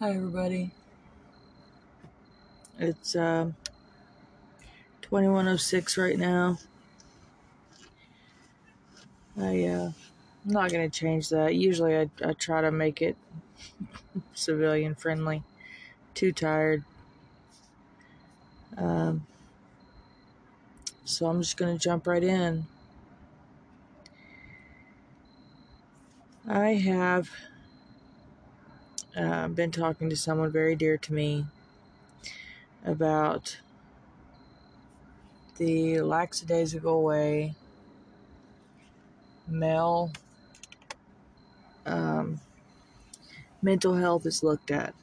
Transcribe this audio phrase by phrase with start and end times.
[0.00, 0.72] Hi, everybody.
[2.80, 3.52] It's uh,
[5.02, 6.58] 2106 right now.
[9.38, 9.92] I, uh,
[10.44, 11.54] I'm not going to change that.
[11.54, 13.16] Usually I, I try to make it
[14.34, 15.44] civilian friendly.
[16.14, 16.82] Too tired.
[18.76, 19.24] Um,
[21.04, 22.66] so I'm just going to jump right in.
[26.48, 27.30] I have
[29.16, 31.46] uh, been talking to someone very dear to me
[32.84, 33.58] about
[35.56, 37.54] the lackadaisical way
[39.46, 40.10] male
[41.86, 42.40] um,
[43.62, 44.94] mental health is looked at.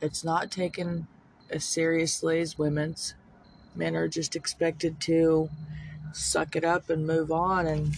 [0.00, 1.06] It's not taken
[1.50, 3.14] as seriously as women's.
[3.74, 5.50] Men are just expected to
[6.12, 7.94] suck it up and move on and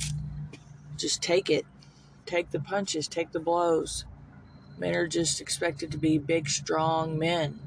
[0.96, 1.64] just take it.
[2.28, 4.04] Take the punches, take the blows.
[4.76, 7.58] Men are just expected to be big, strong men.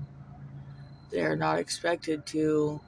[1.10, 2.80] They're not expected to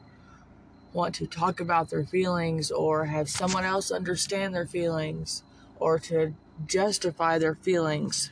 [0.94, 5.42] want to talk about their feelings or have someone else understand their feelings
[5.80, 6.36] or to
[6.68, 8.30] justify their feelings.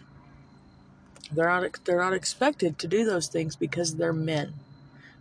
[1.32, 4.54] They're not they're not expected to do those things because they're men.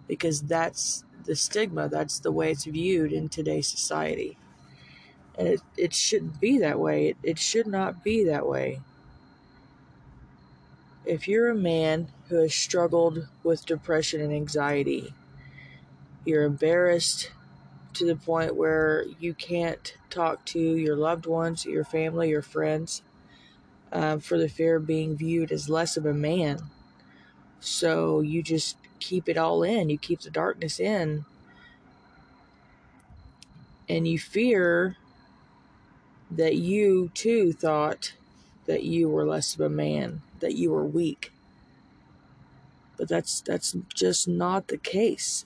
[0.06, 4.36] Because that's the stigma, that's the way it's viewed in today's society.
[5.40, 7.08] And it, it shouldn't be that way.
[7.08, 8.80] It, it should not be that way.
[11.06, 15.14] If you're a man who has struggled with depression and anxiety,
[16.26, 17.30] you're embarrassed
[17.94, 23.00] to the point where you can't talk to your loved ones, your family, your friends,
[23.92, 26.58] uh, for the fear of being viewed as less of a man.
[27.60, 31.24] So you just keep it all in, you keep the darkness in,
[33.88, 34.98] and you fear
[36.30, 38.14] that you too thought
[38.66, 41.32] that you were less of a man, that you were weak.
[42.96, 45.44] But that's that's just not the case.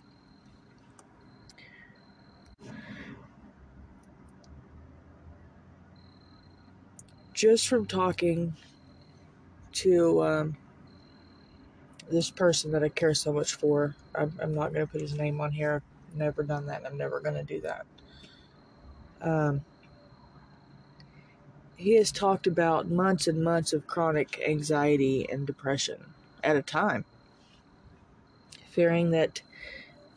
[7.32, 8.54] Just from talking
[9.72, 10.56] to um,
[12.10, 15.14] this person that I care so much for, I'm, I'm not going to put his
[15.14, 15.82] name on here.
[16.10, 17.86] I've never done that, and I'm never going to do that.
[19.20, 19.62] Um,
[21.76, 26.04] he has talked about months and months of chronic anxiety and depression
[26.42, 27.04] at a time,
[28.70, 29.42] fearing that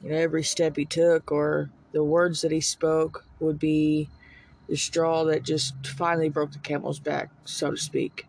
[0.03, 4.09] you know every step he took or the words that he spoke would be
[4.67, 8.25] the straw that just finally broke the camel's back, so to speak.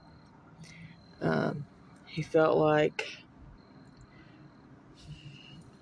[1.21, 1.65] Um,
[2.07, 3.09] he felt like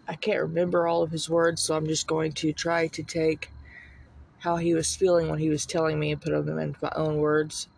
[0.09, 3.51] I can't remember all of his words, so I'm just going to try to take
[4.39, 7.19] how he was feeling when he was telling me and put them into my own
[7.19, 7.69] words.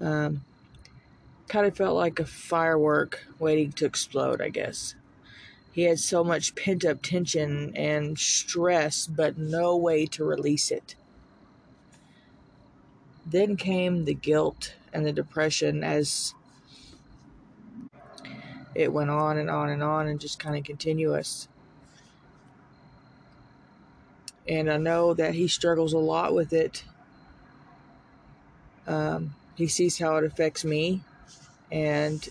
[0.00, 0.44] Um,
[1.48, 4.94] kind of felt like a firework waiting to explode, I guess.
[5.72, 10.96] He had so much pent up tension and stress, but no way to release it.
[13.24, 16.34] Then came the guilt and the depression as
[18.74, 21.48] it went on and on and on and just kind of continuous.
[24.48, 26.84] And I know that he struggles a lot with it.
[28.86, 31.02] Um, he sees how it affects me
[31.70, 32.28] and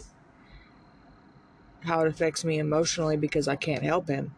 [1.84, 4.34] how it affects me emotionally because I can't help him.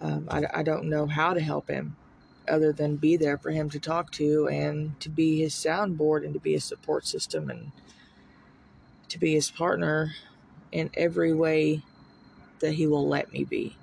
[0.00, 1.96] Um, I, I don't know how to help him
[2.48, 6.34] other than be there for him to talk to and to be his soundboard and
[6.34, 7.72] to be his support system and
[9.08, 10.12] to be his partner
[10.72, 11.82] in every way
[12.60, 13.76] that he will let me be.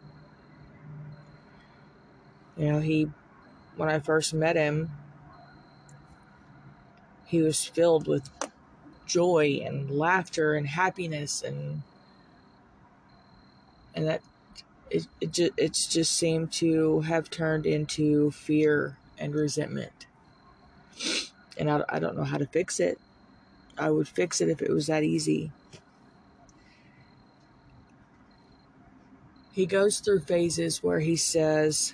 [2.57, 3.09] You know, he,
[3.75, 4.91] when I first met him,
[7.25, 8.29] he was filled with
[9.05, 11.81] joy and laughter and happiness and
[13.95, 14.21] and that
[14.89, 20.05] it it just it's just seemed to have turned into fear and resentment.
[21.57, 22.99] And I, I don't know how to fix it.
[23.77, 25.51] I would fix it if it was that easy.
[29.51, 31.93] He goes through phases where he says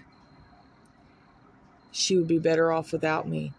[2.00, 3.54] she would be better off without me.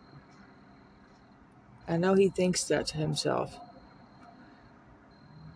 [1.86, 3.58] I know he thinks that to himself.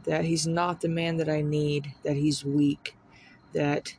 [0.04, 2.94] That he's not the man that I need, that he's weak,
[3.52, 3.96] that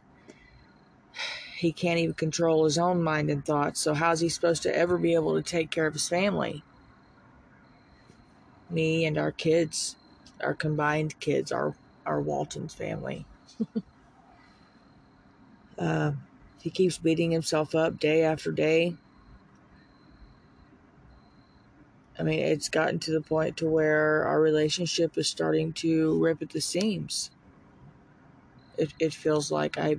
[1.58, 3.80] he can't even control his own mind and thoughts.
[3.80, 6.64] So, how's he supposed to ever be able to take care of his family?
[8.70, 9.96] Me and our kids,
[10.42, 13.26] our combined kids, our, our Walton's family.
[15.80, 16.12] uh,
[16.65, 18.97] he keeps beating himself up day after day
[22.17, 26.41] I mean, it's gotten to the point to where our relationship is starting to rip
[26.41, 27.29] at the seams.
[28.77, 29.97] It it feels like I,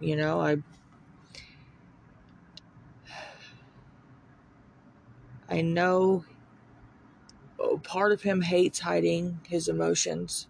[0.00, 0.58] you know, I
[5.48, 6.24] I know
[7.82, 10.48] part of him hates hiding his emotions.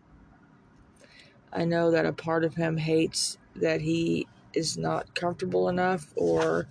[1.52, 4.26] I know that a part of him hates that he
[4.56, 6.66] is not comfortable enough, or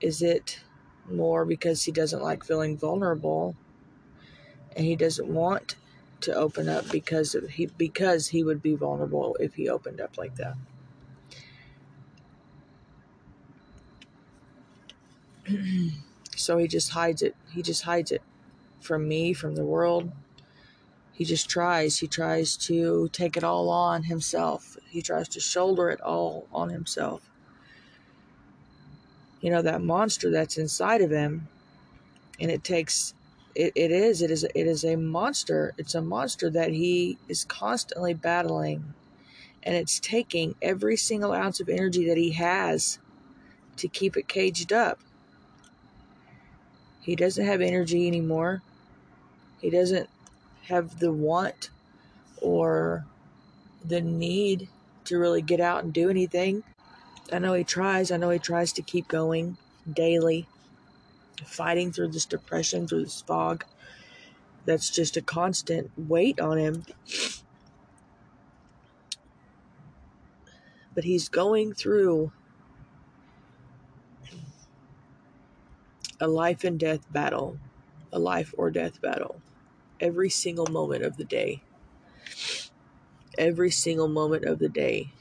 [0.00, 0.60] is it
[1.10, 3.56] more because he doesn't like feeling vulnerable
[4.76, 5.76] and he doesn't want
[6.20, 10.36] to open up because he because he would be vulnerable if he opened up like
[10.36, 10.54] that.
[16.36, 17.34] so he just hides it.
[17.52, 18.22] He just hides it
[18.80, 20.12] from me, from the world.
[21.12, 21.98] He just tries.
[21.98, 24.76] He tries to take it all on himself.
[24.88, 27.28] He tries to shoulder it all on himself.
[29.40, 31.48] You know, that monster that's inside of him,
[32.40, 33.14] and it takes
[33.54, 37.44] it, it is it is it is a monster it's a monster that he is
[37.44, 38.94] constantly battling
[39.62, 42.98] and it's taking every single ounce of energy that he has
[43.76, 44.98] to keep it caged up
[47.00, 48.62] he doesn't have energy anymore
[49.60, 50.08] he doesn't
[50.68, 51.70] have the want
[52.40, 53.04] or
[53.84, 54.68] the need
[55.04, 56.62] to really get out and do anything.
[57.32, 58.10] I know he tries.
[58.10, 59.56] I know he tries to keep going
[59.90, 60.46] daily
[61.44, 63.64] fighting through this depression, through this fog.
[64.64, 66.84] That's just a constant weight on him.
[70.94, 72.32] But he's going through
[76.20, 77.58] a life and death battle,
[78.12, 79.40] a life or death battle,
[80.02, 81.62] every single moment of the day.
[83.38, 85.12] Every single moment of the day,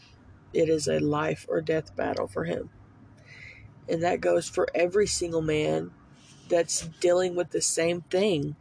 [0.53, 2.71] it is a life or death battle for him.
[3.87, 5.91] And that goes for every single man
[6.49, 8.55] that's dealing with the same thing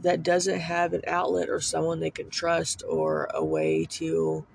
[0.00, 4.46] that doesn't have an outlet or someone they can trust or a way to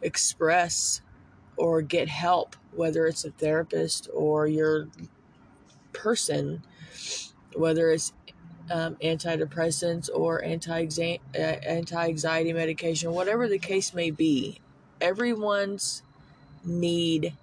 [0.00, 1.02] express
[1.56, 4.88] or get help, whether it's a therapist or your
[5.92, 6.62] person,
[7.54, 8.12] whether it's
[8.70, 10.86] um, antidepressants or anti
[11.34, 14.60] anxiety medication, whatever the case may be,
[15.00, 16.02] everyone's
[16.64, 17.34] need,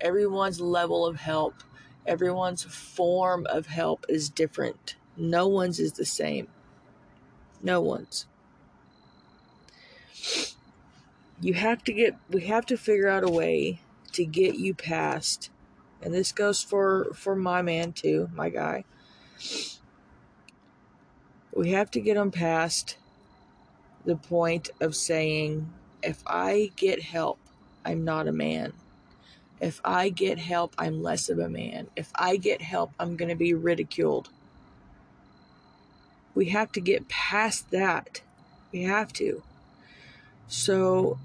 [0.00, 1.62] everyone's level of help
[2.06, 4.94] Everyone's form of help is different.
[5.16, 6.46] No one's is the same.
[7.62, 8.26] No one's.
[11.40, 13.80] You have to get, we have to figure out a way
[14.12, 15.50] to get you past,
[16.00, 18.84] and this goes for, for my man too, my guy.
[21.56, 22.98] We have to get him past
[24.04, 25.72] the point of saying,
[26.02, 27.38] if I get help,
[27.82, 28.74] I'm not a man.
[29.58, 31.88] If I get help, I'm less of a man.
[31.96, 34.28] If I get help, I'm going to be ridiculed.
[36.34, 38.20] We have to get past that.
[38.70, 39.42] We have to.
[40.48, 41.18] So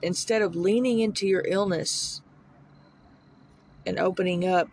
[0.00, 2.22] instead of leaning into your illness
[3.84, 4.68] and opening up,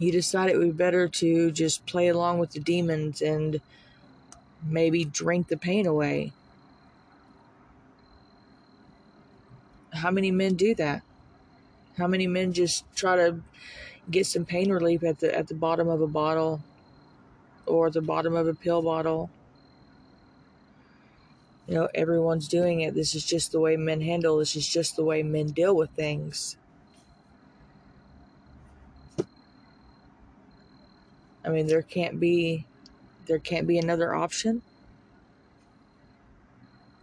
[0.00, 3.60] you decide it would be better to just play along with the demons and
[4.64, 6.32] maybe drink the pain away.
[9.92, 11.02] How many men do that?
[11.98, 13.40] How many men just try to
[14.10, 16.62] get some pain relief at the at the bottom of a bottle
[17.66, 19.28] or the bottom of a pill bottle?
[21.66, 22.94] You know, everyone's doing it.
[22.94, 24.38] This is just the way men handle.
[24.38, 26.56] This is just the way men deal with things.
[31.44, 32.66] I mean, there can't be
[33.26, 34.62] there can't be another option.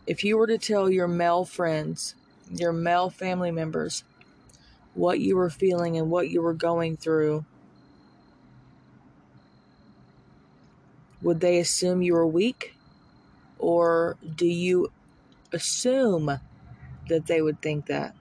[0.05, 2.15] If you were to tell your male friends,
[2.51, 4.03] your male family members,
[4.93, 7.45] what you were feeling and what you were going through,
[11.21, 12.75] would they assume you were weak?
[13.59, 14.91] Or do you
[15.53, 16.39] assume
[17.07, 18.15] that they would think that?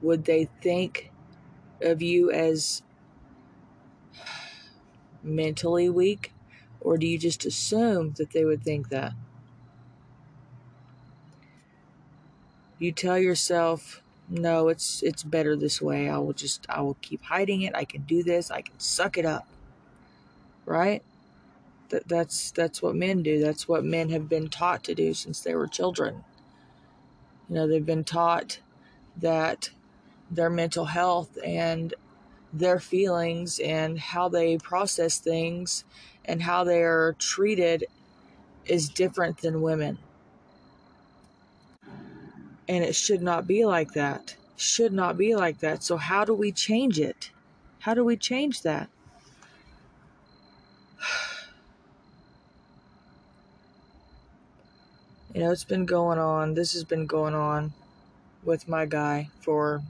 [0.00, 1.11] Would they think
[1.82, 2.82] of you as
[5.22, 6.32] mentally weak?
[6.80, 9.12] Or do you just assume that they would think that?
[12.82, 16.08] you tell yourself no it's it's better this way.
[16.08, 17.76] I will just i will keep hiding it.
[17.76, 18.50] I can do this.
[18.50, 19.46] I can suck it up.
[20.66, 21.02] Right?
[21.90, 23.40] That that's that's what men do.
[23.40, 26.24] That's what men have been taught to do since they were children.
[27.48, 28.58] You know they've been taught
[29.16, 29.70] that
[30.32, 31.94] their mental health and
[32.52, 35.84] their feelings and how they process things
[36.24, 37.84] and how they are treated
[38.66, 39.98] is different than women
[42.68, 44.36] and it should not be like that.
[44.56, 45.82] should not be like that.
[45.82, 47.30] So, how do we change it?
[47.80, 48.88] How do we change that?
[55.34, 56.52] You know, it's been going on.
[56.52, 57.72] This has been going on
[58.44, 59.82] with my guy for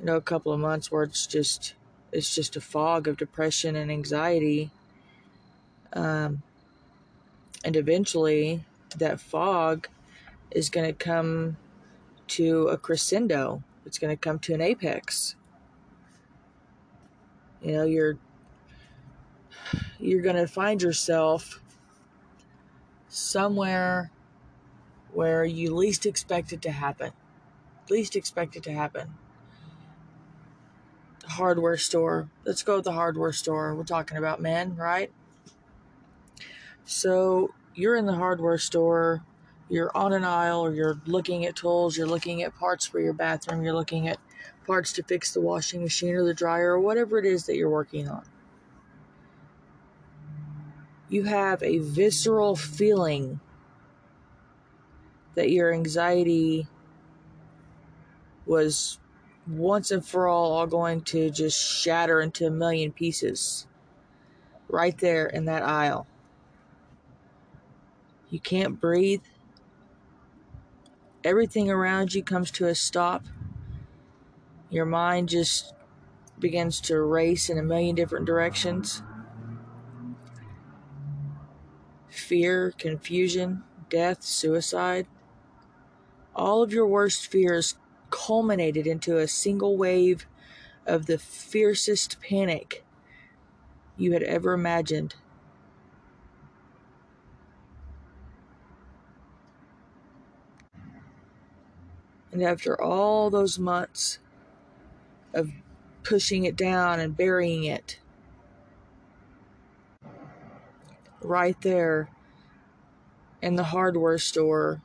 [0.00, 1.74] you know a couple of months where it's just
[2.12, 4.70] it's just a fog of depression and anxiety.
[5.92, 6.42] Um,
[7.64, 8.64] and eventually
[8.96, 9.88] that fog
[10.50, 11.56] is going to come
[12.28, 13.62] to a crescendo.
[13.84, 15.34] It's going to come to an apex.
[17.62, 18.18] You know you're
[19.98, 21.60] you're going to find yourself
[23.08, 24.10] somewhere
[25.12, 27.12] where you least expect it to happen.
[27.90, 29.14] Least expect it to happen
[31.28, 32.28] hardware store.
[32.44, 33.74] Let's go to the hardware store.
[33.74, 35.10] We're talking about men right?
[36.84, 39.22] So you're in the hardware store.
[39.68, 40.60] You're on an aisle.
[40.60, 41.96] Or you're looking at tools.
[41.96, 43.62] You're looking at parts for your bathroom.
[43.62, 44.18] You're looking at
[44.66, 47.70] parts to fix the washing machine or the dryer or whatever it is that you're
[47.70, 48.24] working on.
[51.08, 53.40] You have a visceral feeling
[55.34, 56.66] that your anxiety
[58.44, 58.98] was
[59.48, 63.66] once and for all all going to just shatter into a million pieces
[64.68, 66.06] right there in that aisle.
[68.30, 69.22] You can't breathe.
[71.24, 73.24] Everything around you comes to a stop
[74.70, 75.72] your mind just
[76.38, 79.02] begins to race in a million different directions.
[82.08, 85.06] Fear, confusion, death, suicide.
[86.34, 87.76] All of your worst fears
[88.10, 90.26] culminated into a single wave
[90.86, 92.84] of the fiercest panic
[93.96, 95.14] you had ever imagined.
[102.32, 104.18] And after all those months
[105.34, 105.50] of
[106.02, 107.98] pushing it down and burying it.
[111.20, 112.08] Right there
[113.42, 114.82] in the hardware store,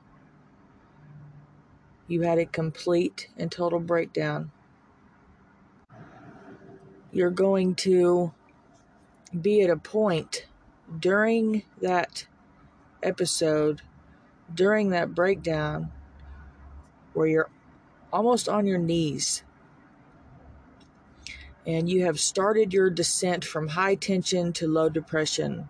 [2.07, 4.51] you had a complete and total breakdown.
[7.11, 8.33] You're going to
[9.39, 10.45] be at a point
[10.99, 12.27] during that
[13.01, 13.81] episode,
[14.53, 15.91] during that breakdown,
[17.13, 17.49] where you're
[18.11, 19.43] almost on your knees
[21.65, 25.69] and you have started your descent from high tension to low depression,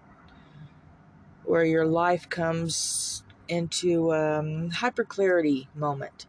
[1.46, 6.26] where your life comes into a um, hyperclarity moment,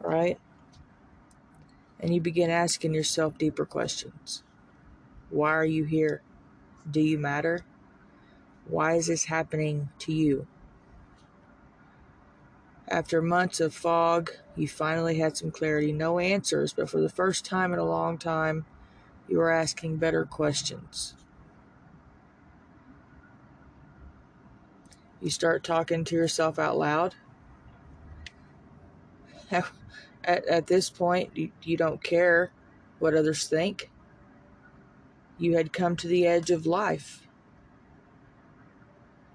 [0.00, 0.38] right?
[2.00, 4.42] And you begin asking yourself deeper questions.
[5.30, 6.22] Why are you here?
[6.90, 7.64] Do you matter?
[8.68, 10.46] Why is this happening to you?
[12.88, 15.92] After months of fog, you finally had some clarity.
[15.92, 18.64] No answers, but for the first time in a long time,
[19.28, 21.14] you are asking better questions.
[25.26, 27.16] You start talking to yourself out loud.
[29.50, 32.52] At, at this point, you, you don't care
[33.00, 33.90] what others think.
[35.36, 37.26] You had come to the edge of life.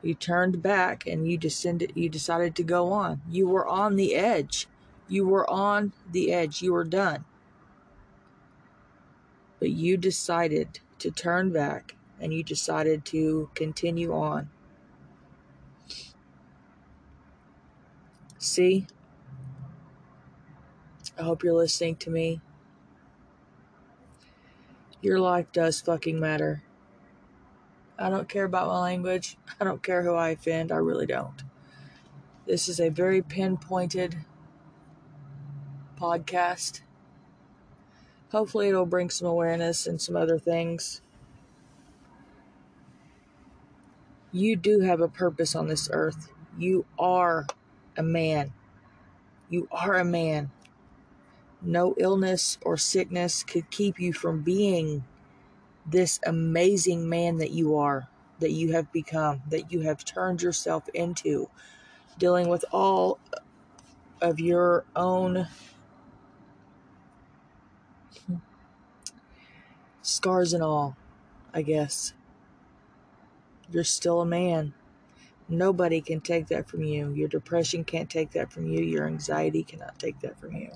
[0.01, 3.21] You turned back and you descended you decided to go on.
[3.29, 4.67] You were on the edge.
[5.09, 6.61] You were on the edge.
[6.61, 7.25] You were done.
[9.59, 14.49] But you decided to turn back and you decided to continue on.
[18.41, 18.87] See?
[21.17, 22.41] I hope you're listening to me.
[24.99, 26.63] Your life does fucking matter.
[27.99, 29.37] I don't care about my language.
[29.59, 30.71] I don't care who I offend.
[30.71, 31.43] I really don't.
[32.47, 34.17] This is a very pinpointed
[35.99, 36.81] podcast.
[38.31, 41.01] Hopefully, it'll bring some awareness and some other things.
[44.31, 46.31] You do have a purpose on this earth.
[46.57, 47.45] You are
[47.97, 48.53] a man.
[49.49, 50.51] You are a man.
[51.61, 55.03] No illness or sickness could keep you from being
[55.85, 58.07] this amazing man that you are,
[58.39, 61.49] that you have become, that you have turned yourself into,
[62.17, 63.19] dealing with all
[64.21, 65.47] of your own
[70.01, 70.95] scars and all,
[71.53, 72.13] I guess.
[73.71, 74.73] You're still a man.
[75.51, 77.11] Nobody can take that from you.
[77.11, 78.81] Your depression can't take that from you.
[78.81, 80.71] Your anxiety cannot take that from you.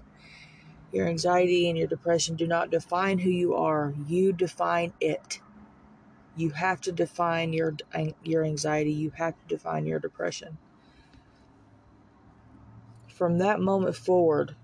[0.91, 3.93] Your anxiety and your depression do not define who you are.
[4.07, 5.39] You define it.
[6.35, 7.75] You have to define your
[8.23, 8.91] your anxiety.
[8.91, 10.57] You have to define your depression.
[13.07, 14.55] From that moment forward,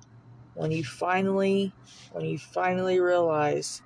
[0.53, 1.73] when you finally
[2.11, 3.81] when you finally realize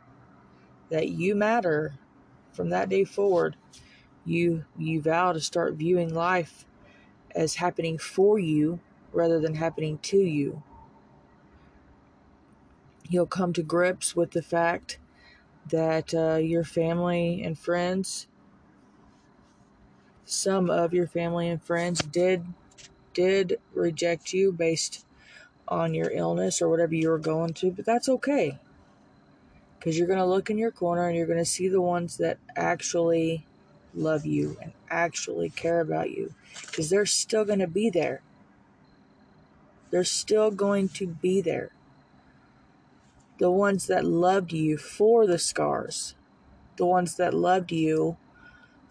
[0.90, 1.94] that you matter
[2.52, 3.56] from that day forward
[4.26, 6.66] you you vow to start viewing life
[7.36, 8.80] as happening for you
[9.14, 10.64] rather than happening to you.
[13.08, 14.98] You'll come to grips with the fact
[15.70, 18.28] that uh, your family and friends
[20.26, 22.46] some of your family and friends did
[23.14, 25.06] did reject you based
[25.68, 28.58] on your illness or whatever you were going through but that's okay.
[29.78, 32.18] Because you're going to look in your corner and you're going to see the ones
[32.18, 33.46] that actually
[33.96, 38.22] love you and actually care about you because they're still going to be there.
[39.92, 41.72] They're still going to be there.
[43.40, 46.16] The ones that loved you for the scars,
[46.78, 48.18] the ones that loved you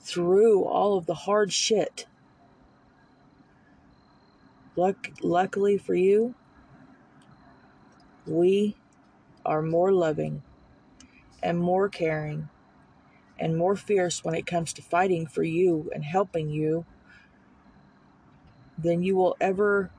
[0.01, 2.07] through all of the hard shit.
[4.77, 6.35] Luck, luckily for you,
[8.27, 8.77] we
[9.45, 10.43] are more loving
[11.43, 12.49] and more caring
[13.39, 16.85] and more fierce when it comes to fighting for you and helping you
[18.79, 19.91] than you will ever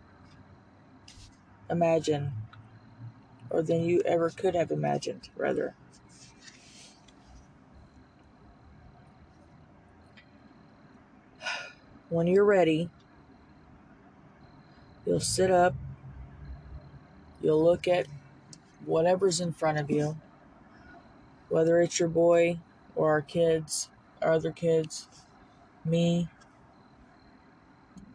[1.69, 2.31] imagine,
[3.49, 5.75] or than you ever could have imagined, rather.
[12.09, 12.89] When you're ready,
[15.05, 15.73] you'll sit up,
[17.41, 18.07] you'll look at
[18.85, 20.17] whatever's in front of you,
[21.49, 22.59] whether it's your boy
[22.95, 23.89] or our kids,
[24.21, 25.07] our other kids,
[25.83, 26.29] me,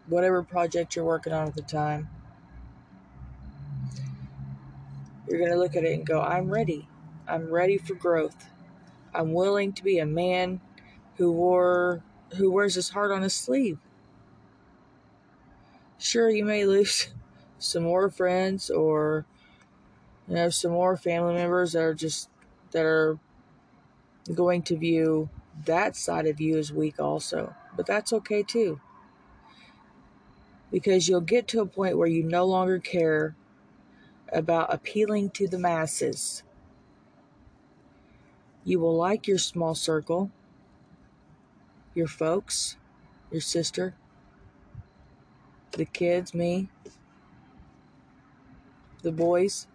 [0.07, 2.09] whatever project you're working on at the time.
[5.29, 6.89] You're going to look at it and go, I'm ready.
[7.29, 8.51] I'm ready for growth.
[9.15, 10.61] I'm willing to be a man
[11.17, 12.03] who wore
[12.37, 13.79] who wears his heart on his sleeve.
[15.99, 17.09] Sure, you may lose
[17.59, 19.27] some more friends or
[20.29, 22.31] you know some more family members that are just
[22.71, 23.19] that are
[24.35, 25.29] going to view
[25.65, 27.55] that side of you as weak also.
[27.77, 28.81] But that's okay too.
[30.71, 33.35] Because you'll get to a point where you no longer care
[34.33, 36.43] about appealing to the masses.
[38.65, 40.31] You will like your small circle,
[41.95, 42.77] your folks,
[43.31, 43.95] your sister,
[45.73, 46.69] the kids, me,
[49.03, 49.67] the boys.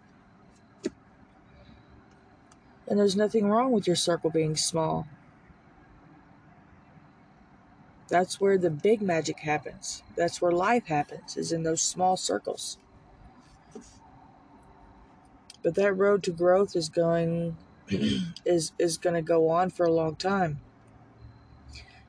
[2.88, 5.06] And there's nothing wrong with your circle being small.
[8.08, 10.02] That's where the big magic happens.
[10.16, 12.78] That's where life happens, is in those small circles.
[15.62, 17.56] But that road to growth is going
[18.44, 20.60] is is going to go on for a long time.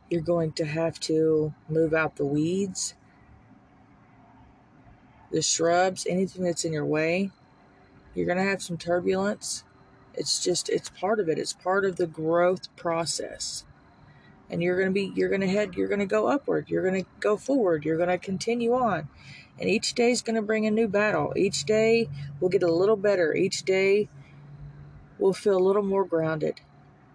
[0.10, 2.94] You're going to have to move out the weeds,
[5.32, 7.32] the shrubs, anything that's in your way.
[8.14, 9.64] You're going to have some turbulence.
[10.18, 11.38] It's just, it's part of it.
[11.38, 13.64] It's part of the growth process.
[14.50, 16.70] And you're going to be, you're going to head, you're going to go upward.
[16.70, 17.86] You're going to go forward.
[17.86, 19.08] You're going to continue on.
[19.60, 21.34] And each day is going to bring a new battle.
[21.36, 23.34] Each day will get a little better.
[23.34, 24.08] Each day
[25.20, 26.62] will feel a little more grounded.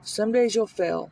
[0.03, 1.11] Some days you'll fail.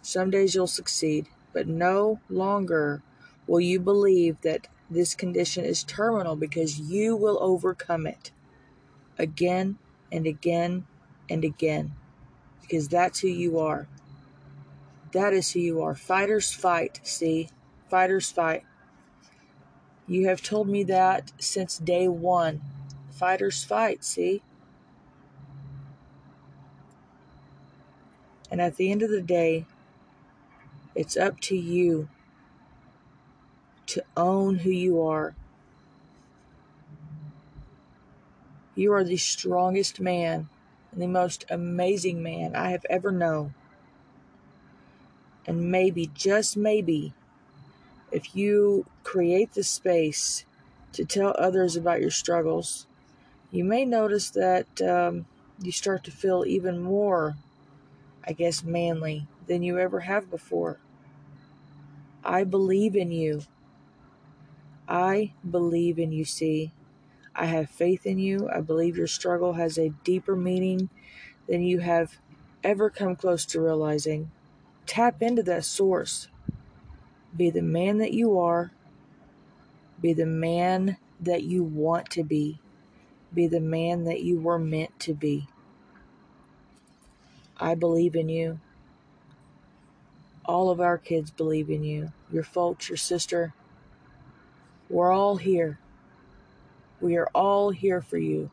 [0.00, 1.28] Some days you'll succeed.
[1.52, 3.02] But no longer
[3.46, 8.30] will you believe that this condition is terminal because you will overcome it
[9.18, 9.78] again
[10.10, 10.86] and again
[11.28, 11.92] and again
[12.72, 13.86] because that's who you are.
[15.12, 15.94] That is who you are.
[15.94, 17.50] Fighters fight, see?
[17.90, 18.64] Fighters fight.
[20.06, 22.62] You have told me that since day one.
[23.10, 24.42] Fighters fight, see?
[28.50, 29.66] And at the end of the day,
[30.94, 32.08] it's up to you
[33.86, 35.34] to own who you are.
[38.74, 40.48] You are the strongest man
[40.92, 43.54] the most amazing man I have ever known.
[45.46, 47.14] And maybe, just maybe,
[48.12, 50.44] if you create the space
[50.92, 52.86] to tell others about your struggles,
[53.50, 55.26] you may notice that um,
[55.62, 57.36] you start to feel even more,
[58.26, 60.78] I guess, manly than you ever have before.
[62.24, 63.42] I believe in you.
[64.88, 66.72] I believe in you, see.
[67.34, 68.48] I have faith in you.
[68.54, 70.90] I believe your struggle has a deeper meaning
[71.48, 72.18] than you have
[72.62, 74.30] ever come close to realizing.
[74.86, 76.28] Tap into that source.
[77.36, 78.72] Be the man that you are.
[80.00, 82.60] Be the man that you want to be.
[83.32, 85.48] Be the man that you were meant to be.
[87.56, 88.60] I believe in you.
[90.44, 92.12] All of our kids believe in you.
[92.30, 93.54] Your folks, your sister.
[94.90, 95.78] We're all here.
[97.02, 98.48] We are all here for you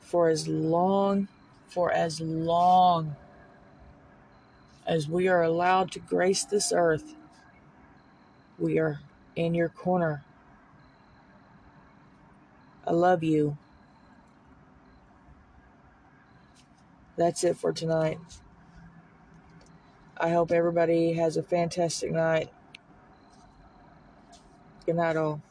[0.00, 1.28] for as long,
[1.68, 3.14] for as long
[4.86, 7.14] as we are allowed to grace this earth.
[8.58, 9.00] We are
[9.34, 10.24] in your corner.
[12.86, 13.58] I love you.
[17.16, 18.18] That's it for tonight.
[20.16, 22.50] I hope everybody has a fantastic night.
[25.16, 25.45] All.